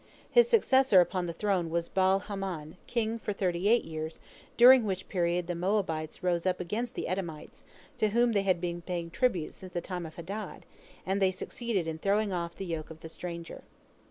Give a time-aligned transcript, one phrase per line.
[0.31, 4.19] His successor upon the throne was Baal Hamon, king for thirty eight years,
[4.57, 7.63] during which period the Moabites rose up against the Edomites,
[7.99, 10.65] to whom they had been paying tribute since the time of Hadad,
[11.05, 13.61] and they succeeded in throwing off the yoke of the stranger.